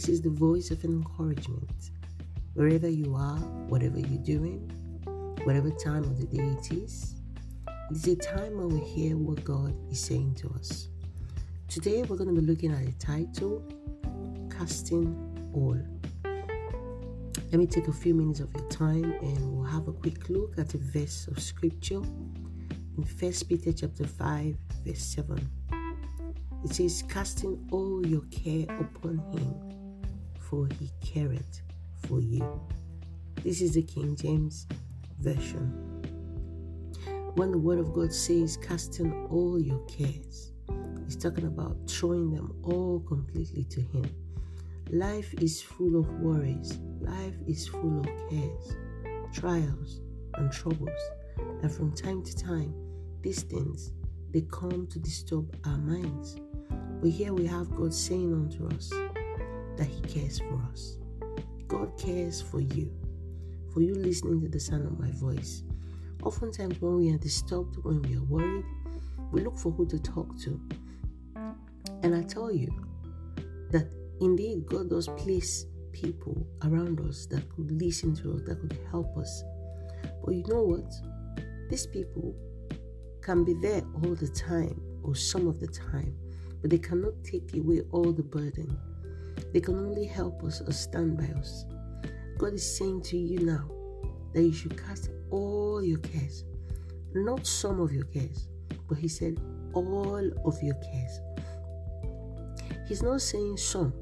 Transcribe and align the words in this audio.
This 0.00 0.08
is 0.08 0.22
the 0.22 0.30
voice 0.30 0.70
of 0.70 0.82
encouragement. 0.82 1.90
Wherever 2.54 2.88
you 2.88 3.14
are, 3.14 3.36
whatever 3.68 3.98
you're 3.98 4.24
doing, 4.24 4.60
whatever 5.44 5.68
time 5.72 6.04
of 6.04 6.18
the 6.18 6.24
day 6.24 6.42
it 6.42 6.72
is, 6.72 7.16
it 7.90 7.96
is 7.98 8.06
a 8.08 8.16
time 8.16 8.56
when 8.56 8.70
we 8.70 8.80
hear 8.80 9.18
what 9.18 9.44
God 9.44 9.76
is 9.90 10.00
saying 10.00 10.36
to 10.36 10.48
us. 10.58 10.88
Today, 11.68 12.02
we're 12.04 12.16
going 12.16 12.34
to 12.34 12.40
be 12.40 12.46
looking 12.46 12.72
at 12.72 12.86
the 12.86 12.92
title 12.92 13.62
Casting 14.48 15.14
All. 15.52 15.76
Let 17.52 17.58
me 17.60 17.66
take 17.66 17.88
a 17.88 17.92
few 17.92 18.14
minutes 18.14 18.40
of 18.40 18.50
your 18.54 18.66
time 18.70 19.04
and 19.04 19.52
we'll 19.52 19.68
have 19.68 19.86
a 19.86 19.92
quick 19.92 20.30
look 20.30 20.58
at 20.58 20.72
a 20.72 20.78
verse 20.78 21.28
of 21.28 21.38
scripture 21.38 22.00
in 22.96 23.04
1 23.20 23.32
Peter 23.50 23.70
chapter 23.74 24.06
5, 24.06 24.56
verse 24.86 25.02
7. 25.02 25.50
It 26.64 26.70
says, 26.72 27.04
Casting 27.06 27.68
all 27.70 28.06
your 28.06 28.22
care 28.30 28.64
upon 28.78 29.18
him, 29.32 29.79
for 30.50 30.68
he 30.80 30.90
careth 31.00 31.62
for 32.08 32.20
you. 32.20 32.44
This 33.44 33.62
is 33.62 33.74
the 33.74 33.82
King 33.82 34.16
James 34.16 34.66
Version. 35.20 35.70
When 37.36 37.52
the 37.52 37.58
Word 37.58 37.78
of 37.78 37.92
God 37.92 38.12
says, 38.12 38.56
Casting 38.56 39.26
all 39.30 39.60
your 39.60 39.78
cares, 39.86 40.50
He's 41.06 41.14
talking 41.14 41.46
about 41.46 41.76
throwing 41.88 42.32
them 42.34 42.52
all 42.64 43.00
completely 43.06 43.64
to 43.64 43.80
Him. 43.80 44.04
Life 44.90 45.32
is 45.40 45.62
full 45.62 45.96
of 45.96 46.10
worries, 46.14 46.78
life 47.00 47.36
is 47.46 47.68
full 47.68 48.00
of 48.00 48.06
cares, 48.28 48.76
trials, 49.32 50.00
and 50.34 50.50
troubles. 50.50 51.00
And 51.62 51.70
from 51.72 51.94
time 51.94 52.24
to 52.24 52.36
time, 52.36 52.74
these 53.22 53.42
things 53.42 53.92
they 54.32 54.42
come 54.42 54.88
to 54.88 54.98
disturb 54.98 55.56
our 55.64 55.78
minds. 55.78 56.36
But 57.00 57.10
here 57.10 57.32
we 57.32 57.46
have 57.46 57.70
God 57.74 57.94
saying 57.94 58.32
unto 58.32 58.66
us 58.74 58.92
that 59.76 59.86
He 59.86 60.00
cares 60.02 60.38
for 60.38 60.60
us. 60.70 60.98
God 61.68 61.96
cares 61.98 62.40
for 62.40 62.60
you, 62.60 62.92
for 63.72 63.80
you 63.80 63.94
listening 63.94 64.40
to 64.40 64.48
the 64.48 64.60
sound 64.60 64.86
of 64.86 64.98
my 64.98 65.10
voice. 65.12 65.62
Oftentimes, 66.22 66.80
when 66.80 66.96
we 66.96 67.12
are 67.12 67.18
disturbed, 67.18 67.76
when 67.82 68.02
we 68.02 68.16
are 68.16 68.22
worried, 68.24 68.64
we 69.32 69.42
look 69.42 69.56
for 69.56 69.70
who 69.72 69.86
to 69.86 69.98
talk 69.98 70.38
to. 70.40 70.60
And 72.02 72.14
I 72.14 72.22
tell 72.22 72.50
you 72.52 72.68
that 73.70 73.90
indeed 74.20 74.66
God 74.66 74.90
does 74.90 75.08
place 75.08 75.66
people 75.92 76.46
around 76.64 77.00
us 77.00 77.26
that 77.26 77.48
could 77.50 77.70
listen 77.70 78.14
to 78.16 78.34
us, 78.34 78.42
that 78.46 78.60
could 78.60 78.78
help 78.90 79.16
us. 79.16 79.44
But 80.24 80.34
you 80.34 80.44
know 80.48 80.62
what? 80.62 80.92
These 81.70 81.86
people 81.86 82.34
can 83.22 83.44
be 83.44 83.54
there 83.54 83.82
all 84.02 84.14
the 84.14 84.28
time 84.28 84.80
or 85.02 85.14
some 85.14 85.46
of 85.46 85.60
the 85.60 85.68
time, 85.68 86.16
but 86.60 86.70
they 86.70 86.78
cannot 86.78 87.12
take 87.24 87.54
away 87.54 87.82
all 87.92 88.12
the 88.12 88.22
burden. 88.22 88.76
They 89.52 89.60
can 89.60 89.78
only 89.78 90.04
help 90.04 90.42
us 90.44 90.60
or 90.60 90.72
stand 90.72 91.16
by 91.16 91.26
us. 91.38 91.66
God 92.38 92.54
is 92.54 92.78
saying 92.78 93.02
to 93.02 93.18
you 93.18 93.40
now 93.40 93.68
that 94.32 94.42
you 94.42 94.52
should 94.52 94.76
cast 94.82 95.10
all 95.30 95.82
your 95.82 95.98
cares, 95.98 96.44
not 97.14 97.46
some 97.46 97.80
of 97.80 97.92
your 97.92 98.04
cares, 98.04 98.48
but 98.88 98.98
He 98.98 99.08
said 99.08 99.38
all 99.72 100.30
of 100.44 100.62
your 100.62 100.74
cares. 100.76 101.20
He's 102.88 103.02
not 103.02 103.20
saying 103.20 103.56
some, 103.56 103.92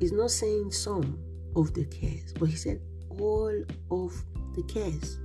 He's 0.00 0.12
not 0.12 0.30
saying 0.30 0.72
some 0.72 1.18
of 1.54 1.74
the 1.74 1.84
cares, 1.84 2.32
but 2.38 2.48
He 2.48 2.56
said 2.56 2.80
all 3.10 3.52
of 3.90 4.24
the 4.54 4.62
cares. 4.64 5.18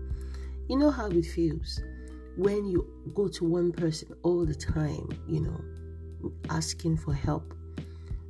You 0.68 0.78
know 0.78 0.92
how 0.92 1.08
it 1.08 1.26
feels 1.26 1.80
when 2.36 2.66
you 2.66 2.88
go 3.16 3.28
to 3.28 3.46
one 3.46 3.72
person 3.72 4.10
all 4.24 4.46
the 4.46 4.54
time, 4.54 5.10
you 5.28 5.42
know, 5.42 6.32
asking 6.50 6.98
for 6.98 7.14
help. 7.14 7.54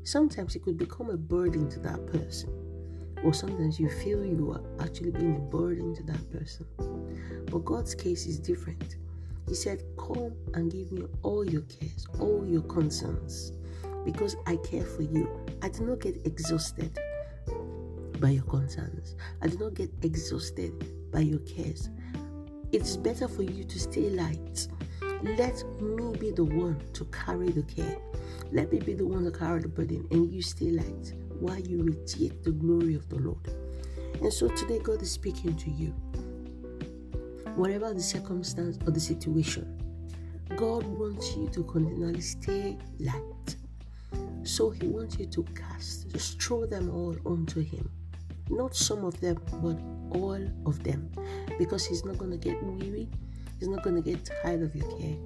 Sometimes 0.07 0.55
it 0.55 0.63
could 0.63 0.77
become 0.77 1.09
a 1.09 1.17
burden 1.17 1.67
to 1.67 1.81
that 1.81 2.07
person, 2.07 2.49
or 3.25 3.33
sometimes 3.33 3.77
you 3.77 3.89
feel 3.89 4.23
you 4.23 4.51
are 4.53 4.81
actually 4.81 5.11
being 5.11 5.35
a 5.35 5.39
burden 5.39 5.93
to 5.95 6.03
that 6.03 6.31
person. 6.31 6.65
But 7.51 7.65
God's 7.65 7.93
case 7.93 8.25
is 8.25 8.39
different. 8.39 8.95
He 9.49 9.53
said, 9.53 9.83
Come 9.97 10.31
and 10.53 10.71
give 10.71 10.93
me 10.93 11.03
all 11.23 11.43
your 11.43 11.63
cares, 11.63 12.07
all 12.21 12.47
your 12.47 12.61
concerns, 12.61 13.51
because 14.05 14.37
I 14.45 14.55
care 14.55 14.85
for 14.85 15.01
you. 15.01 15.29
I 15.61 15.67
do 15.67 15.83
not 15.83 15.99
get 15.99 16.25
exhausted 16.25 16.97
by 18.21 18.29
your 18.29 18.43
concerns, 18.43 19.17
I 19.41 19.47
do 19.47 19.57
not 19.57 19.73
get 19.73 19.91
exhausted 20.03 21.11
by 21.11 21.19
your 21.19 21.39
cares. 21.39 21.89
It's 22.71 22.95
better 22.95 23.27
for 23.27 23.43
you 23.43 23.65
to 23.65 23.77
stay 23.77 24.09
light. 24.11 24.69
Let 25.23 25.63
me 25.81 26.15
be 26.17 26.31
the 26.31 26.43
one 26.43 26.79
to 26.93 27.05
carry 27.05 27.49
the 27.49 27.63
care. 27.63 27.97
Let 28.51 28.71
me 28.71 28.79
be 28.79 28.93
the 28.93 29.05
one 29.05 29.23
to 29.25 29.31
carry 29.31 29.61
the 29.61 29.67
burden, 29.67 30.07
and 30.11 30.31
you 30.31 30.43
stay 30.43 30.69
light 30.69 31.13
while 31.39 31.59
you 31.59 31.83
radiate 31.83 32.43
the 32.43 32.51
glory 32.51 32.93
of 32.93 33.09
the 33.09 33.17
Lord. 33.17 33.47
And 34.21 34.31
so 34.31 34.47
today, 34.49 34.79
God 34.79 35.01
is 35.01 35.11
speaking 35.11 35.55
to 35.57 35.71
you. 35.71 35.87
Whatever 37.55 37.93
the 37.93 38.01
circumstance 38.01 38.77
or 38.85 38.91
the 38.91 38.99
situation, 38.99 39.81
God 40.55 40.85
wants 40.85 41.35
you 41.35 41.47
to 41.49 41.63
continually 41.63 42.21
stay 42.21 42.77
light. 42.99 43.55
So 44.43 44.69
He 44.69 44.87
wants 44.87 45.17
you 45.17 45.25
to 45.25 45.43
cast, 45.55 46.09
just 46.09 46.39
throw 46.39 46.67
them 46.67 46.91
all 46.91 47.15
onto 47.25 47.61
Him. 47.61 47.89
Not 48.49 48.75
some 48.75 49.03
of 49.03 49.19
them, 49.19 49.41
but 49.63 49.79
all 50.15 50.39
of 50.67 50.83
them. 50.83 51.09
Because 51.57 51.87
He's 51.87 52.05
not 52.05 52.19
going 52.19 52.31
to 52.31 52.37
get 52.37 52.61
weary. 52.63 53.09
He's 53.59 53.67
not 53.67 53.83
going 53.83 53.95
to 53.95 54.01
get 54.01 54.29
tired 54.43 54.61
of 54.61 54.75
your 54.75 54.89
care. 54.99 55.17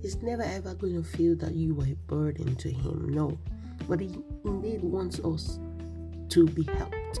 He's 0.00 0.16
never 0.22 0.42
ever 0.42 0.74
going 0.74 1.02
to 1.02 1.08
feel 1.08 1.36
that 1.36 1.54
you 1.54 1.80
are 1.80 1.86
a 1.86 1.96
burden 2.06 2.54
to 2.56 2.70
Him. 2.70 3.08
No. 3.08 3.38
But 3.88 4.00
He 4.00 4.18
indeed 4.44 4.82
wants 4.82 5.20
us 5.20 5.58
to 6.30 6.46
be 6.46 6.62
helped. 6.64 7.20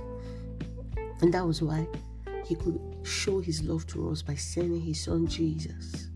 And 1.20 1.34
that 1.34 1.46
was 1.46 1.60
why 1.60 1.86
He 2.46 2.54
could 2.54 2.80
show 3.02 3.40
His 3.40 3.62
love 3.62 3.86
to 3.88 4.10
us 4.10 4.22
by 4.22 4.34
sending 4.34 4.80
His 4.80 5.02
Son 5.02 5.26
Jesus 5.26 6.08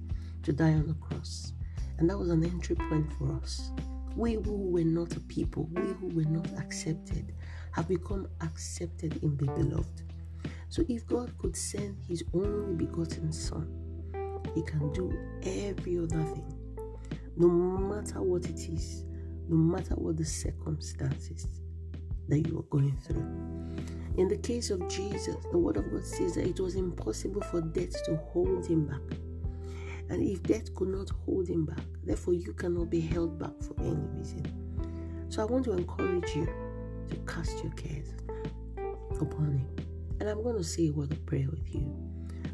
to 0.42 0.52
die 0.52 0.72
on 0.72 0.86
the 0.86 0.94
cross. 0.94 1.52
And 1.98 2.08
that 2.10 2.18
was 2.18 2.30
an 2.30 2.44
entry 2.44 2.76
point 2.76 3.12
for 3.18 3.32
us. 3.42 3.70
We 4.16 4.34
who 4.34 4.70
were 4.70 4.84
not 4.84 5.16
a 5.16 5.20
people, 5.20 5.68
we 5.72 5.82
who 5.82 6.08
were 6.08 6.30
not 6.30 6.46
accepted, 6.58 7.34
have 7.72 7.88
become 7.88 8.28
accepted 8.40 9.22
in 9.22 9.36
the 9.36 9.46
beloved. 9.46 10.02
So 10.68 10.84
if 10.88 11.06
God 11.06 11.36
could 11.38 11.56
send 11.56 11.98
his 12.08 12.22
only 12.32 12.74
begotten 12.74 13.32
Son, 13.32 13.83
he 14.54 14.62
can 14.62 14.92
do 14.92 15.12
every 15.42 15.98
other 15.98 16.22
thing. 16.22 16.54
No 17.36 17.48
matter 17.48 18.22
what 18.22 18.46
it 18.46 18.68
is, 18.68 19.04
no 19.48 19.56
matter 19.56 19.94
what 19.94 20.16
the 20.16 20.24
circumstances 20.24 21.60
that 22.28 22.40
you 22.40 22.58
are 22.58 22.70
going 22.70 22.96
through. 22.98 23.26
In 24.16 24.28
the 24.28 24.36
case 24.36 24.70
of 24.70 24.88
Jesus, 24.88 25.36
the 25.50 25.58
Word 25.58 25.76
of 25.76 25.90
God 25.90 26.04
says 26.04 26.36
that 26.36 26.46
it 26.46 26.60
was 26.60 26.76
impossible 26.76 27.42
for 27.42 27.60
death 27.60 28.04
to 28.04 28.16
hold 28.32 28.64
him 28.66 28.86
back. 28.86 29.18
And 30.08 30.22
if 30.22 30.42
death 30.42 30.74
could 30.74 30.88
not 30.88 31.10
hold 31.24 31.48
him 31.48 31.64
back, 31.64 31.82
therefore 32.04 32.34
you 32.34 32.52
cannot 32.52 32.90
be 32.90 33.00
held 33.00 33.38
back 33.38 33.60
for 33.60 33.74
any 33.80 34.06
reason. 34.16 34.44
So 35.30 35.42
I 35.42 35.46
want 35.46 35.64
to 35.64 35.72
encourage 35.72 36.34
you 36.36 36.46
to 37.10 37.16
cast 37.26 37.62
your 37.64 37.72
cares 37.72 38.14
upon 39.20 39.58
him. 39.58 39.76
And 40.20 40.28
I'm 40.28 40.42
going 40.42 40.56
to 40.56 40.64
say 40.64 40.88
a 40.88 40.92
word 40.92 41.10
of 41.10 41.26
prayer 41.26 41.48
with 41.50 41.74
you. 41.74 41.92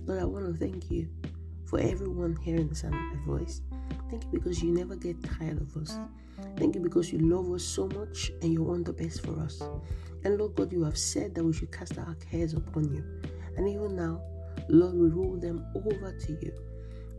Lord, 0.07 0.21
I 0.21 0.25
want 0.25 0.47
to 0.47 0.55
thank 0.55 0.91
you 0.91 1.09
for 1.71 1.79
everyone 1.79 2.37
hearing 2.43 2.69
the 2.69 2.75
sound 2.75 2.95
of 2.95 3.01
my 3.21 3.39
voice. 3.39 3.63
Thank 4.11 4.25
you 4.25 4.31
because 4.33 4.61
you 4.61 4.73
never 4.73 4.97
get 4.97 5.23
tired 5.23 5.61
of 5.61 5.77
us. 5.77 5.97
Thank 6.57 6.75
you 6.75 6.81
because 6.81 7.13
you 7.13 7.21
love 7.21 7.51
us 7.53 7.63
so 7.63 7.87
much 7.87 8.33
and 8.43 8.53
you 8.53 8.65
want 8.65 8.87
the 8.87 8.93
best 8.93 9.25
for 9.25 9.39
us. 9.39 9.63
And 10.25 10.37
Lord 10.37 10.57
God, 10.57 10.73
you 10.73 10.83
have 10.83 10.99
said 10.99 11.33
that 11.37 11.45
we 11.45 11.53
should 11.53 11.71
cast 11.71 11.97
our 11.97 12.17
cares 12.17 12.55
upon 12.55 12.93
you. 12.93 13.05
And 13.57 13.69
even 13.69 13.95
now, 13.95 14.21
Lord, 14.69 14.95
we 14.95 15.09
roll 15.09 15.37
them 15.37 15.65
over 15.77 16.13
to 16.13 16.33
you. 16.33 16.53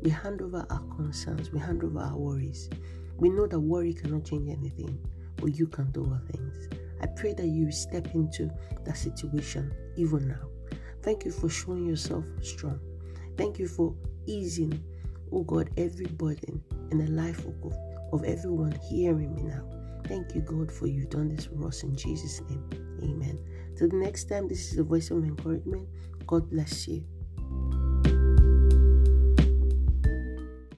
We 0.04 0.10
hand 0.10 0.42
over 0.42 0.66
our 0.70 0.84
concerns, 0.98 1.52
we 1.52 1.60
hand 1.60 1.84
over 1.84 2.00
our 2.00 2.18
worries. 2.18 2.70
We 3.18 3.30
know 3.30 3.48
that 3.48 3.60
worry 3.60 3.94
cannot 3.94 4.26
change 4.26 4.50
anything, 4.50 5.00
but 5.38 5.58
you 5.58 5.68
can 5.68 5.92
do 5.92 6.04
all 6.04 6.20
things. 6.30 6.68
I 7.02 7.08
pray 7.08 7.34
that 7.34 7.48
you 7.48 7.72
step 7.72 8.14
into 8.14 8.52
that 8.84 8.98
situation 8.98 9.74
even 9.96 10.28
now. 10.28 10.50
Thank 11.04 11.24
you 11.24 11.32
for 11.32 11.50
showing 11.50 11.86
yourself 11.86 12.26
strong. 12.42 12.80
Thank 13.38 13.58
you 13.58 13.68
for 13.68 13.96
easing, 14.26 14.84
oh 15.32 15.44
God, 15.44 15.70
every 15.78 16.06
burden 16.06 16.64
in 16.92 16.98
the 16.98 17.12
life 17.12 17.46
of, 17.46 17.74
of 18.14 18.24
everyone 18.24 18.78
hearing 18.90 19.36
me 19.36 19.44
now. 19.44 19.64
Thank 20.06 20.36
you, 20.36 20.42
God, 20.42 20.72
for 20.72 20.88
you've 20.88 21.10
done 21.10 21.34
this 21.36 21.46
for 21.46 21.68
us 21.68 21.84
in 21.84 21.96
Jesus' 21.96 22.42
name. 22.50 22.64
Amen. 23.04 23.40
Till 23.78 23.90
the 23.90 23.96
next 23.96 24.26
time, 24.26 24.48
this 24.48 24.72
is 24.72 24.78
the 24.78 24.84
voice 24.84 25.10
of 25.12 25.24
encouragement. 25.24 25.88
God 26.28 26.50
bless 26.50 26.88
you. 26.88 27.04